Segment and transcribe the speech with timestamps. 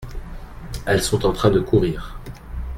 [0.87, 2.19] Elles sont en train de courir.